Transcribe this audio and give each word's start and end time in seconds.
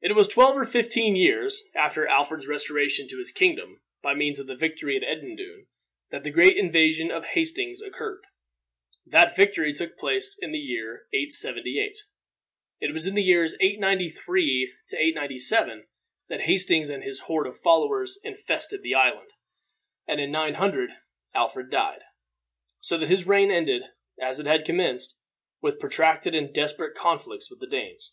It 0.00 0.12
was 0.14 0.28
twelve 0.28 0.56
or 0.56 0.64
fifteen 0.64 1.16
years 1.16 1.64
after 1.74 2.06
Alfred's 2.06 2.46
restoration 2.46 3.08
to 3.08 3.18
his 3.18 3.32
kingdom, 3.32 3.82
by 4.00 4.14
means 4.14 4.38
of 4.38 4.46
the 4.46 4.54
victory 4.54 4.96
at 4.96 5.02
Edendune, 5.02 5.66
that 6.10 6.22
the 6.22 6.30
great 6.30 6.56
invasion 6.56 7.10
of 7.10 7.24
Hastings 7.26 7.82
occurred. 7.82 8.22
That 9.04 9.34
victory 9.34 9.72
took 9.72 9.98
place 9.98 10.38
in 10.40 10.52
the 10.52 10.60
year 10.60 11.08
878. 11.12 11.98
It 12.78 12.92
was 12.92 13.06
in 13.06 13.16
the 13.16 13.24
years 13.24 13.56
893 13.60 14.72
897 14.96 15.88
that 16.28 16.42
Hastings 16.42 16.88
and 16.88 17.02
his 17.02 17.18
horde 17.22 17.48
of 17.48 17.58
followers 17.58 18.20
infested 18.22 18.82
the 18.84 18.94
island, 18.94 19.32
and 20.06 20.20
in 20.20 20.30
900 20.30 20.90
Alfred 21.34 21.70
died, 21.72 22.02
so 22.78 22.96
that 22.98 23.08
his 23.08 23.26
reign 23.26 23.50
ended, 23.50 23.82
as 24.22 24.38
it 24.38 24.46
had 24.46 24.64
commenced, 24.64 25.18
with 25.60 25.80
protracted 25.80 26.36
and 26.36 26.54
desperate 26.54 26.94
conflicts 26.96 27.50
with 27.50 27.58
the 27.58 27.66
Danes. 27.66 28.12